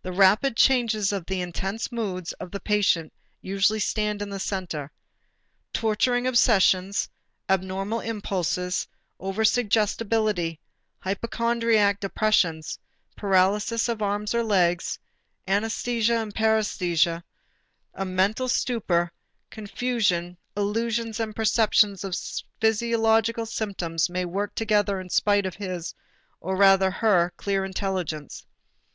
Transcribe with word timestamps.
The 0.00 0.12
rapid 0.12 0.56
changes 0.56 1.12
of 1.12 1.26
the 1.26 1.42
intense 1.42 1.92
moods 1.92 2.32
of 2.32 2.50
the 2.52 2.58
patient 2.58 3.12
usually 3.42 3.80
stand 3.80 4.22
in 4.22 4.30
the 4.30 4.40
center. 4.40 4.90
Torturing 5.74 6.26
obsessions, 6.26 7.10
abnormal 7.50 8.00
impulses, 8.00 8.88
over 9.20 9.44
suggestibility, 9.44 10.58
hypochondriac 11.00 12.00
depressions, 12.00 12.78
paralysis 13.14 13.90
of 13.90 14.00
arms 14.00 14.34
or 14.34 14.42
legs, 14.42 14.98
anæsthesia 15.46 16.22
and 16.22 16.34
paræsthesia, 16.34 17.22
a 17.92 18.06
mental 18.06 18.48
stupor 18.48 19.00
and 19.10 19.50
confusion, 19.50 20.38
illusions 20.56 21.20
and 21.20 21.36
perceptions 21.36 22.04
of 22.04 22.16
physiological 22.58 23.44
symptoms 23.44 24.08
may 24.08 24.24
work 24.24 24.54
together 24.54 24.98
in 24.98 25.10
spite 25.10 25.44
of 25.44 25.56
his, 25.56 25.92
or 26.40 26.56
rather 26.56 26.90
her 26.90 27.34
clear 27.36 27.66
intelligence. 27.66 28.46